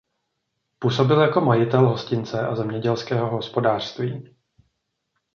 [0.79, 4.35] Působil jako majitel hostince a zemědělského hospodářství.